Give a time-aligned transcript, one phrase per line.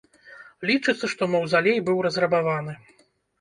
[0.69, 2.73] Лічыцца, што маўзалей быў разрабаваны.